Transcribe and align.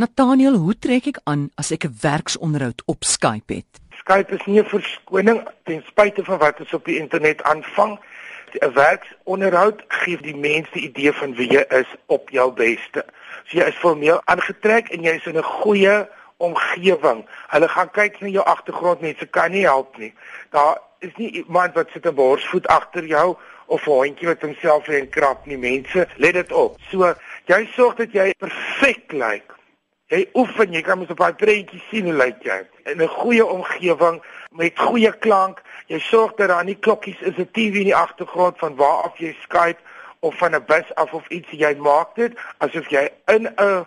Nathaniel, 0.00 0.54
hoe 0.56 0.72
trek 0.80 1.10
ek 1.10 1.18
aan 1.28 1.50
as 1.60 1.68
ek 1.76 1.84
'n 1.84 1.96
werksonderhoud 2.00 2.80
op 2.86 3.04
Skype 3.04 3.52
het? 3.54 3.72
Skype 4.02 4.32
is 4.32 4.44
nie 4.46 4.60
'n 4.60 4.64
verskoning 4.64 5.40
ten 5.64 5.82
spyte 5.86 6.24
van 6.24 6.38
wat 6.38 6.60
ons 6.60 6.72
op 6.72 6.84
die 6.84 6.96
internet 6.98 7.42
aanvang. 7.42 8.00
'n 8.60 8.72
Werksonderhoud 8.72 9.84
gee 9.88 10.16
die 10.16 10.36
mense 10.36 10.72
die 10.72 10.88
idee 10.88 11.12
van 11.12 11.34
wie 11.34 11.52
jy 11.52 11.64
is 11.68 11.90
op 12.06 12.30
jou 12.30 12.52
beste. 12.52 13.04
So 13.44 13.58
jy 13.58 13.64
is 13.64 13.74
formeel 13.74 14.20
aangetrek 14.24 14.88
en 14.88 15.02
jy 15.02 15.10
is 15.10 15.26
in 15.26 15.36
'n 15.36 15.42
goeie 15.42 16.08
omgewing. 16.36 17.26
Hulle 17.48 17.68
gaan 17.68 17.90
kyk 17.90 18.20
na 18.20 18.28
jou 18.28 18.44
agtergrond, 18.44 19.00
mense 19.00 19.26
kan 19.26 19.50
nie 19.50 19.66
help 19.66 19.98
nie. 19.98 20.14
Daar 20.50 20.78
is 20.98 21.12
nie 21.16 21.30
iemand 21.30 21.74
wat 21.74 21.88
sit 21.92 22.06
'n 22.06 22.14
borsvoet 22.14 22.66
agter 22.66 23.04
jou 23.04 23.36
of 23.66 23.86
'n 23.86 23.90
hondjie 23.90 24.26
wat 24.26 24.40
homself 24.40 24.88
in 24.88 25.08
krap 25.08 25.46
nie. 25.46 25.58
Mense, 25.58 26.08
let 26.16 26.32
dit 26.32 26.52
op. 26.52 26.76
So 26.90 27.14
jy 27.44 27.68
sorg 27.72 27.94
dat 27.94 28.12
jy 28.12 28.34
perfek 28.38 29.12
lyk. 29.12 29.20
Like 29.20 29.59
Jy 30.10 30.24
oefen, 30.34 30.72
jy 30.74 30.80
kan 30.82 30.98
mos 30.98 31.10
op 31.14 31.20
daai 31.22 31.36
prentjie 31.38 31.82
sien 31.90 32.08
hoe 32.10 32.16
lyk 32.18 32.42
jy. 32.42 32.58
In 32.90 33.02
'n 33.02 33.08
goeie 33.08 33.46
omgewing 33.46 34.18
met 34.50 34.78
goeie 34.78 35.12
klank. 35.18 35.62
Jy 35.86 35.98
sorg 35.98 36.34
dat 36.34 36.48
daar 36.48 36.64
nie 36.64 36.74
klokkies 36.74 37.20
is 37.20 37.38
'n 37.38 37.48
TV 37.52 37.74
in 37.84 37.90
die 37.90 37.96
agtergrond 37.96 38.58
van 38.58 38.76
waar 38.76 39.02
af 39.06 39.18
jy 39.18 39.36
Skype 39.42 39.78
of 40.20 40.34
van 40.38 40.54
'n 40.54 40.64
bus 40.66 40.94
af 40.94 41.12
of 41.12 41.28
iets 41.28 41.50
jy 41.50 41.74
maak 41.76 42.14
dit 42.14 42.32
asof 42.58 42.90
jy 42.90 43.08
in 43.26 43.46
'n 43.46 43.86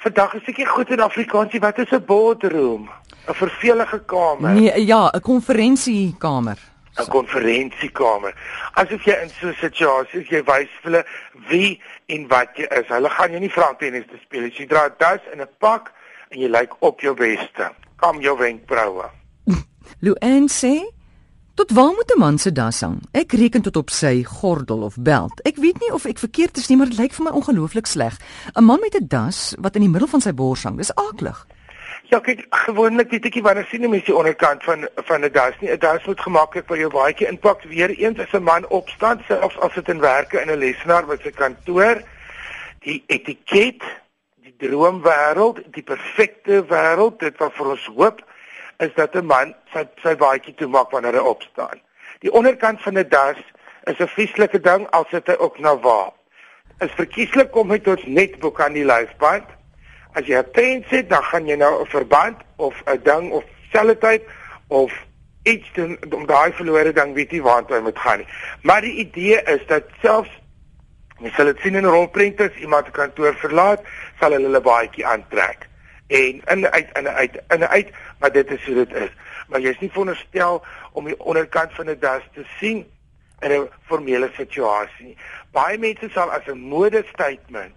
vandag 0.00 0.34
is 0.34 0.44
seker 0.44 0.66
goed 0.66 0.90
in 0.90 1.00
Afrikaans, 1.00 1.58
wat 1.58 1.78
is 1.78 1.90
'n 1.90 2.04
boardroom? 2.04 2.90
'n 3.28 3.34
Vervelige 3.34 4.00
kamer. 4.04 4.50
Nee, 4.50 4.86
ja, 4.86 5.10
'n 5.14 5.20
konferensiekamer. 5.20 6.58
'n 6.98 7.06
konferensiekamer. 7.08 8.34
Asof 8.74 9.04
jy 9.04 9.16
in 9.22 9.30
so 9.30 9.48
'n 9.48 9.54
situasie 9.54 10.20
is, 10.20 10.28
jy 10.28 10.42
wys 10.44 10.70
vir 10.82 10.90
hulle 10.90 11.04
wie 11.48 11.80
en 12.06 12.28
wat 12.28 12.56
jy 12.56 12.66
is. 12.80 12.88
Hulle 12.88 13.10
gaan 13.10 13.30
jou 13.30 13.40
nie 13.40 13.50
vra 13.50 13.70
om 13.70 13.76
tennis 13.76 14.06
te 14.06 14.18
speel 14.24 14.42
nie. 14.42 14.54
Jy 14.56 14.66
dra 14.66 14.86
'n 14.86 14.94
das 14.98 15.20
en 15.32 15.40
'n 15.40 15.48
pak 15.58 15.92
en 16.30 16.40
jy 16.40 16.48
lyk 16.48 16.72
op 16.80 17.00
jou 17.00 17.14
beste. 17.14 17.70
Kom 17.96 18.20
jou 18.20 18.38
wenkbroue. 18.38 19.10
Luan 20.04 20.48
sê 20.48 21.00
Tot 21.60 21.70
waar 21.70 21.92
moet 21.92 22.12
'n 22.14 22.18
man 22.18 22.38
se 22.38 22.52
das 22.52 22.80
hang? 22.80 23.02
Ek 23.12 23.32
reken 23.32 23.62
tot 23.62 23.76
op 23.76 23.90
sy 23.90 24.24
gordel 24.24 24.82
of 24.82 24.96
beld. 25.00 25.40
Ek 25.42 25.56
weet 25.56 25.80
nie 25.80 25.92
of 25.92 26.04
ek 26.04 26.18
verkeerd 26.18 26.56
is 26.56 26.68
nie, 26.68 26.76
maar 26.76 26.86
dit 26.86 26.98
lyk 26.98 27.12
vir 27.12 27.24
my 27.24 27.30
ongelooflik 27.30 27.86
sleg. 27.86 28.16
'n 28.54 28.64
Man 28.64 28.80
met 28.80 28.94
'n 28.94 29.06
das 29.06 29.54
wat 29.58 29.74
in 29.74 29.80
die 29.80 29.90
middel 29.90 30.08
van 30.08 30.20
sy 30.20 30.32
bors 30.32 30.62
hang, 30.62 30.76
dis 30.76 30.94
aaklig. 30.94 31.46
Ja, 32.10 32.18
kyk, 32.18 32.40
gewoonlik 32.64 33.12
weet 33.14 33.26
ek 33.28 33.36
nie 33.38 33.42
wanneer 33.46 33.66
sien 33.70 33.84
mense 33.86 34.08
die 34.08 34.14
onderkant 34.18 34.64
van 34.66 34.88
van 35.06 35.24
'n 35.24 35.30
das 35.32 35.54
nie. 35.60 35.70
'n 35.70 35.78
Das 35.78 36.06
moet 36.06 36.20
gemaklik 36.20 36.66
vir 36.66 36.78
jou 36.78 36.90
baadjie 36.90 37.28
inpak. 37.28 37.62
Weer 37.62 37.90
eens 37.90 38.18
as 38.18 38.32
'n 38.34 38.42
man 38.42 38.66
opstaan, 38.68 39.22
selfs 39.28 39.58
as 39.58 39.74
dit 39.74 39.88
in 39.88 40.00
werke 40.00 40.40
in 40.40 40.50
'n 40.50 40.58
lesenaar 40.58 41.06
by 41.06 41.16
sy 41.22 41.30
kantoor, 41.30 42.02
die 42.80 43.04
etiket, 43.06 43.82
die 44.42 44.54
droomwêreld, 44.58 45.62
die 45.72 45.82
perfekte 45.82 46.64
wêreld, 46.66 47.18
dit 47.18 47.38
wat 47.38 47.52
vir 47.54 47.70
ons 47.70 47.86
hoop, 47.86 48.18
is 48.78 48.94
dat 48.94 49.14
'n 49.14 49.26
man 49.26 49.54
sy 49.72 49.86
sy 50.02 50.16
baadjie 50.16 50.54
toemaak 50.54 50.90
wanneer 50.90 51.12
hy 51.12 51.24
opstaan. 51.36 51.78
Die 52.18 52.32
onderkant 52.32 52.82
van 52.82 52.98
'n 52.98 53.08
das 53.08 53.38
is 53.84 53.98
'n 53.98 54.08
vieslike 54.08 54.60
ding 54.60 54.90
as 54.90 55.06
dit 55.10 55.38
ook 55.38 55.58
na 55.58 55.78
waar. 55.78 56.10
Is 56.80 56.90
verkieslik 56.90 57.56
om 57.56 57.68
dit 57.68 57.84
tot 57.84 58.06
net 58.06 58.38
boek 58.38 58.60
aan 58.60 58.72
die 58.72 58.84
lyfband. 58.84 59.59
As 60.12 60.26
jy 60.26 60.36
'n 60.38 60.50
pen 60.50 60.84
sit, 60.90 61.08
dan 61.08 61.22
gaan 61.22 61.46
jy 61.46 61.56
nou 61.56 61.80
'n 61.80 61.86
verband 61.86 62.36
of 62.56 62.74
'n 62.86 63.00
ding 63.02 63.30
of 63.30 63.44
sellotape 63.72 64.24
of 64.68 64.92
iets 65.42 65.72
doen 65.72 65.98
om 66.10 66.26
daai 66.26 66.52
verlore 66.52 66.92
ding 66.92 67.14
weet 67.14 67.30
nie 67.30 67.42
waar 67.42 67.64
toe 67.64 67.80
moet 67.80 67.98
gaan 67.98 68.18
nie. 68.18 68.28
Maar 68.62 68.80
die 68.80 68.96
idee 69.06 69.42
is 69.42 69.66
dat 69.66 69.84
selfs 70.02 70.30
jy 71.20 71.30
sal 71.30 71.44
dit 71.44 71.58
sien 71.60 71.74
in 71.74 71.84
rolprenters, 71.84 72.56
iemand 72.56 72.86
'n 72.86 72.90
kantoor 72.90 73.34
verlaat, 73.34 73.80
sal 74.20 74.32
hulle 74.32 74.46
hulle 74.46 74.60
baadjie 74.60 75.06
aantrek 75.06 75.68
en 76.10 76.42
in 76.46 76.66
uit 76.66 76.88
in 76.98 77.08
uit 77.08 77.42
in 77.48 77.66
uit, 77.66 77.88
maar 78.18 78.32
dit 78.32 78.50
is 78.50 78.64
hoe 78.64 78.74
dit 78.74 78.94
is. 78.94 79.10
Maar 79.48 79.60
jy's 79.60 79.78
nie 79.78 79.90
veronderstel 79.90 80.64
om 80.92 81.04
die 81.04 81.18
onderkant 81.18 81.74
van 81.74 81.90
'n 81.90 81.98
das 82.00 82.22
te 82.34 82.44
sien 82.58 82.86
in 83.40 83.50
'n 83.50 83.68
formele 83.86 84.30
situasie. 84.36 85.16
Baie 85.52 85.78
mense 85.78 86.08
sal 86.10 86.30
as 86.30 86.46
'n 86.46 86.58
mode 86.58 87.04
statement 87.12 87.74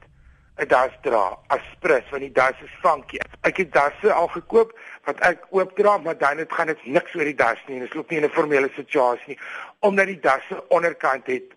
'n 0.57 0.67
das 0.67 0.91
dra 1.01 1.37
as 1.47 1.61
prins 1.79 2.09
want 2.09 2.21
die 2.21 2.31
das 2.31 2.55
is 2.61 2.73
funky. 2.81 3.17
Ek 3.41 3.57
het 3.57 3.73
dasse 3.73 4.13
al 4.13 4.27
gekoop 4.27 4.79
wat 5.05 5.19
ek 5.19 5.45
oop 5.49 5.75
dra, 5.75 5.97
maar 5.97 6.17
dan 6.17 6.37
het 6.37 6.53
gaan 6.53 6.67
dit 6.67 6.85
niks 6.85 7.15
oor 7.15 7.23
die 7.23 7.35
das 7.35 7.59
nie 7.67 7.75
en 7.75 7.85
dit 7.87 7.93
loop 7.93 8.09
nie 8.09 8.19
in 8.19 8.25
'n 8.25 8.29
formele 8.29 8.69
situasie 8.75 9.27
nie 9.27 9.39
omdat 9.83 10.05
die 10.05 10.19
dasse 10.19 10.63
onderkant 10.69 11.27
het 11.27 11.55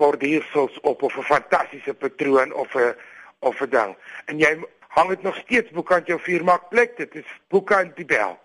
borduursels 0.00 0.80
op 0.80 1.02
of 1.02 1.16
'n 1.16 1.22
fantastiese 1.22 1.94
patroon 1.94 2.52
of 2.52 2.74
'n 2.74 2.94
of 3.38 3.60
'n 3.60 3.70
ding. 3.70 3.96
En 4.24 4.38
jy 4.38 4.58
hang 4.88 5.08
dit 5.08 5.22
nog 5.22 5.36
steeds 5.36 5.70
boekant 5.70 6.06
jou 6.06 6.20
vuurmaak 6.20 6.68
plek, 6.68 6.96
dit 6.96 7.14
is 7.14 7.40
boekant 7.48 7.96
die 7.96 8.04
beld. 8.04 8.38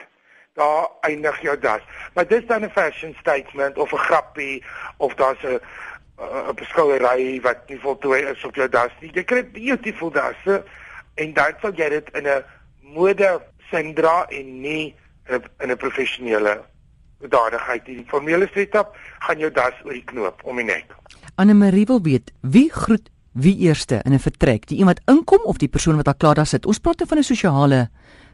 Daar 0.53 0.87
eindig 1.01 1.41
jou 1.41 1.59
das. 1.59 1.81
Maar 2.13 2.27
dis 2.27 2.45
dan 2.45 2.63
'n 2.63 2.69
fashion 2.69 3.15
statement 3.19 3.77
of 3.77 3.91
'n 3.91 3.97
grappie 3.97 4.63
of 4.97 5.13
daar's 5.13 5.43
'n 5.43 5.59
'n 6.17 6.55
beskouery 6.55 7.41
wat 7.41 7.69
nie 7.69 7.79
voltooi 7.79 8.21
is 8.23 8.43
op 8.43 8.55
jou 8.55 8.69
das 8.69 8.91
nie. 9.01 9.11
Jy 9.13 9.23
kry 9.23 9.43
beautiful 9.43 10.11
dasse 10.11 10.63
en 11.15 11.33
dan 11.33 11.57
sal 11.61 11.73
jy 11.75 11.89
dit 11.89 12.09
in 12.13 12.27
'n 12.27 12.43
mode 12.81 13.41
sendra 13.71 14.25
en 14.29 14.61
nie 14.61 14.95
in 15.29 15.71
'n 15.71 15.77
professionele 15.77 16.61
bedadigheid. 17.19 17.85
Die 17.85 18.05
formele 18.07 18.47
setup 18.53 18.95
gaan 19.19 19.39
jou 19.39 19.51
das 19.51 19.73
oor 19.83 19.93
die 19.93 20.03
knoop 20.03 20.43
om 20.43 20.55
die 20.55 20.65
nek. 20.65 20.95
Anne 21.35 21.53
Marie 21.53 21.85
wil 21.85 22.01
weet 22.01 22.31
wie 22.41 22.71
groet 22.71 23.09
wie 23.31 23.57
eerste 23.57 23.99
in 24.03 24.13
'n 24.13 24.19
vertrek, 24.19 24.67
die 24.67 24.77
iemand 24.77 25.01
inkom 25.05 25.43
of 25.43 25.57
die 25.57 25.67
persoon 25.67 25.95
wat 25.95 26.05
daar 26.05 26.17
klaar 26.17 26.35
daar 26.35 26.45
sit. 26.45 26.65
Ons 26.65 26.79
praat 26.79 26.97
nou 26.97 27.07
van 27.07 27.17
'n 27.17 27.23
sosiale 27.23 27.89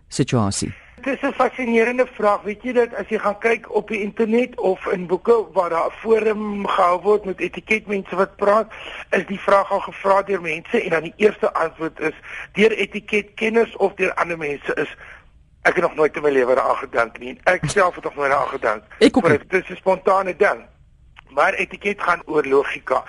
situasie. 0.07 0.73
Dit 1.01 1.13
is 1.13 1.29
'n 1.29 1.33
fascinerende 1.33 2.07
vraag. 2.13 2.41
Weet 2.41 2.63
jy 2.63 2.71
dat 2.71 2.93
as 2.95 3.07
jy 3.07 3.17
gaan 3.17 3.37
kyk 3.37 3.73
op 3.73 3.87
die 3.87 4.01
internet 4.01 4.59
of 4.59 4.85
in 4.85 5.07
boeke 5.07 5.45
waar 5.53 5.69
daar 5.69 5.85
'n 5.85 5.97
forum 5.99 6.67
gehou 6.67 7.01
word 7.01 7.25
met 7.25 7.39
etiketmense 7.39 8.15
wat 8.15 8.35
praat, 8.35 8.73
is 9.09 9.25
die 9.25 9.39
vraag 9.39 9.71
al 9.71 9.79
gevra 9.79 10.21
deur 10.21 10.41
mense 10.41 10.81
en 10.81 10.89
dan 10.89 11.01
die 11.01 11.13
eerste 11.15 11.53
antwoord 11.53 11.99
is 11.99 12.13
deur 12.53 12.71
etiketkenners 12.71 13.75
of 13.75 13.93
deur 13.93 14.13
ander 14.13 14.37
mense 14.37 14.73
is 14.73 14.95
ek 15.61 15.75
het 15.75 15.83
nog 15.83 15.95
nooit 15.95 16.15
in 16.15 16.21
my 16.21 16.29
lewe 16.29 16.55
daaraan 16.55 16.75
gedink 16.75 17.17
nie. 17.17 17.39
Ek 17.43 17.61
self 17.65 17.95
het 17.95 18.03
nog 18.03 18.15
nooit 18.15 18.29
daaraan 18.29 18.47
gedink. 18.47 18.83
Ek 18.97 19.17
ook. 19.17 19.49
Dit 19.49 19.63
is 19.63 19.69
'n 19.69 19.75
spontane 19.75 20.35
ding. 20.35 20.65
Maar 21.29 21.53
etiket 21.53 22.01
gaan 22.01 22.21
oor 22.25 22.45
logika. 22.45 23.03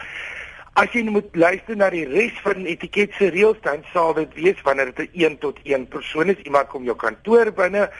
As 0.72 0.88
jy 0.96 1.02
moet 1.04 1.34
luister 1.36 1.76
na 1.76 1.90
die 1.92 2.06
res 2.08 2.32
van 2.40 2.64
etiket 2.64 3.12
se 3.18 3.26
reëls 3.28 3.58
dan 3.60 3.82
sal 3.92 4.14
dit 4.16 4.30
wees 4.38 4.60
wanneer 4.64 4.88
dit 4.96 5.10
'n 5.12 5.20
1 5.24 5.38
tot 5.42 5.58
1 5.68 5.84
persoon 5.86 6.32
is, 6.32 6.40
iemand 6.48 6.68
kom 6.68 6.84
jou 6.84 6.96
kantoor 6.96 7.52
binne 7.52 7.90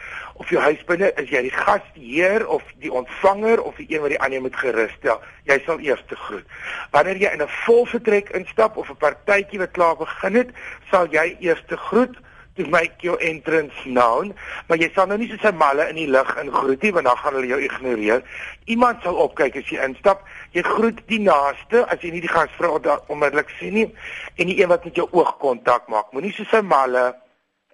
of 0.41 0.49
jou 0.49 0.60
huis 0.60 0.81
binne, 0.88 1.12
is 1.21 1.28
jy 1.28 1.43
die 1.43 1.53
gasheer 1.53 2.47
of 2.49 2.62
die 2.81 2.93
ontvanger 2.93 3.60
of 3.60 3.77
die 3.77 3.87
een 3.93 4.00
wat 4.00 4.09
die 4.09 4.21
ander 4.21 4.41
moet 4.41 4.56
gerus 4.56 4.93
stel. 4.93 5.21
Jy 5.44 5.60
sal 5.66 5.81
eers 5.81 6.03
te 6.09 6.16
groet. 6.16 6.47
Wanneer 6.91 7.16
jy 7.16 7.31
in 7.33 7.43
'n 7.43 7.49
vol 7.66 7.84
vertrek 7.84 8.31
instap 8.31 8.77
of 8.77 8.89
'n 8.89 8.97
partytjie 8.97 9.59
wat 9.59 9.71
klaar 9.72 9.97
begin 9.97 10.34
het, 10.34 10.50
sal 10.91 11.06
jy 11.10 11.37
eers 11.41 11.62
te 11.69 11.77
groet 11.77 12.16
to 12.57 12.67
make 12.67 13.03
your 13.03 13.19
entrance 13.23 13.73
known, 13.85 14.35
maar 14.69 14.79
jy 14.79 14.91
sal 14.93 15.07
nou 15.09 15.17
nie 15.19 15.29
soos 15.31 15.45
'n 15.49 15.57
malle 15.57 15.89
in 15.89 15.97
die 15.97 16.09
lug 16.09 16.29
ingroet 16.37 16.83
nie 16.83 16.93
want 16.93 17.07
dan 17.07 17.17
gaan 17.17 17.35
hulle 17.35 17.47
jou 17.47 17.61
ignoreer. 17.61 18.23
Iemand 18.65 19.03
sal 19.03 19.17
opkyk 19.17 19.57
as 19.57 19.69
jy 19.71 19.81
instap. 19.81 20.23
Jy 20.53 20.63
groet 20.63 21.01
die 21.09 21.21
naaste 21.21 21.87
as 21.89 22.01
jy 22.03 22.11
nie 22.11 22.21
die 22.21 22.29
gasvrou 22.29 22.81
onmiddellik 23.09 23.49
sien 23.59 23.75
nie 23.75 23.95
en 24.37 24.47
die 24.47 24.61
een 24.61 24.69
wat 24.69 24.85
met 24.85 24.95
jou 24.95 25.09
oog 25.11 25.39
kontak 25.39 25.89
maak. 25.89 26.13
Moenie 26.13 26.33
soos 26.33 26.53
'n 26.53 26.67
malle 26.67 27.15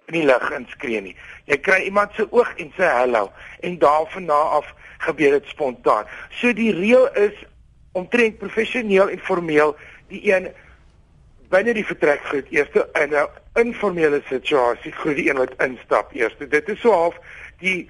in 0.07 0.13
die 0.13 0.25
lug 0.25 0.51
inskree 0.51 1.01
nie. 1.01 1.15
Jy 1.45 1.57
kry 1.57 1.83
iemand 1.83 2.11
se 2.15 2.27
oog 2.31 2.53
en 2.57 2.71
sê 2.77 2.87
hallo 2.87 3.31
en 3.59 3.77
daarvan 3.77 4.29
af 4.29 4.73
gebeur 4.97 5.31
dit 5.31 5.45
spontaan. 5.47 6.05
So 6.29 6.53
die 6.53 6.71
reël 6.73 7.07
is 7.15 7.35
omtrent 7.91 8.37
professioneel 8.37 9.09
en 9.09 9.19
formeel 9.19 9.75
die 10.07 10.21
een 10.31 10.49
binne 11.49 11.73
die 11.73 11.85
vertrek 11.85 12.21
groet 12.29 12.49
eers 12.53 12.69
in 12.93 13.13
'n 13.13 13.27
informele 13.61 14.21
situasie 14.29 14.91
groet 14.91 15.15
die 15.19 15.29
een 15.29 15.37
wat 15.41 15.55
instap 15.63 16.13
eers. 16.15 16.35
Dit 16.39 16.69
is 16.69 16.79
so 16.81 16.91
half 16.91 17.17
die 17.59 17.89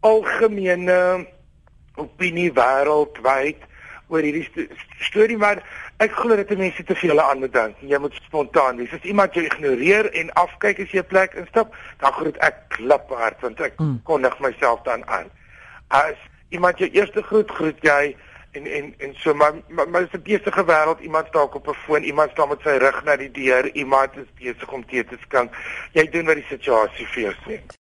algemene 0.00 1.26
opinie 2.00 2.50
wêreldwyd 2.56 3.66
oor 4.10 4.24
hierdie 4.26 4.46
st 4.48 4.66
storie 5.06 5.38
maar 5.38 5.60
ek 6.00 6.14
glo 6.16 6.36
dat 6.36 6.50
mense 6.56 6.84
te 6.84 6.96
veel 6.96 7.20
aan 7.20 7.42
moet 7.42 7.52
dink. 7.52 7.76
Jy 7.84 7.98
moet 8.00 8.16
spontaan 8.24 8.80
wees. 8.80 8.92
As 8.96 9.04
iemand 9.04 9.36
jou 9.36 9.44
ignoreer 9.44 10.08
en 10.16 10.32
afkyk 10.40 10.80
as 10.80 10.94
jy 10.94 11.02
'n 11.02 11.12
plek 11.12 11.36
instap, 11.36 11.76
dan 12.00 12.12
groet 12.12 12.38
ek 12.40 12.56
kliphard 12.76 13.40
want 13.44 13.60
ek 13.60 13.76
mm. 13.76 14.00
kondig 14.04 14.38
myself 14.40 14.82
dan 14.88 15.04
aan. 15.08 15.28
As 15.88 16.16
iemand 16.48 16.78
jou 16.78 16.88
eerste 16.90 17.22
groet, 17.22 17.50
groet 17.50 17.78
jy 17.84 18.16
en 18.52 18.66
en 18.66 18.94
en 18.98 19.14
so 19.14 19.34
maar 19.34 19.52
maar, 19.68 19.88
maar 19.88 20.02
is 20.02 20.12
'n 20.12 20.22
besige 20.22 20.64
wêreld. 20.64 21.00
Iemand 21.00 21.26
staak 21.26 21.54
op 21.54 21.68
'n 21.68 21.74
foon 21.74 22.02
iemand 22.02 22.30
staan 22.30 22.48
met 22.48 22.60
sy 22.60 22.68
rug 22.68 23.04
na 23.04 23.16
die 23.16 23.30
deur 23.30 23.74
iemand 23.74 24.16
is 24.16 24.30
besig 24.34 24.72
om 24.72 24.86
tee 24.86 25.04
te 25.04 25.16
skink 25.20 25.54
jy 25.92 26.10
doen 26.10 26.26
wat 26.26 26.34
die 26.34 26.48
situasie 26.48 27.06
vir 27.06 27.22
jou 27.22 27.34
sê 27.46 27.78